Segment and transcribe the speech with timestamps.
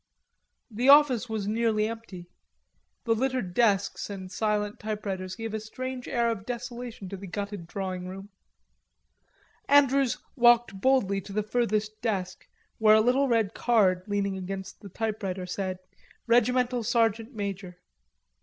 [0.71, 2.27] The office was nearly empty.
[3.03, 7.67] The littered desks and silent typewriters gave a strange air of desolation to the gutted
[7.67, 8.29] drawing room.
[9.69, 12.47] Andrews walked boldly to the furthest desk,
[12.79, 15.77] where a little red card leaning against the typewriter said
[16.25, 17.77] "Regimental Sergeant Major."